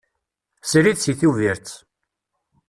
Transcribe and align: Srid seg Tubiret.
Srid 0.69 0.97
seg 0.99 1.15
Tubiret. 1.19 1.67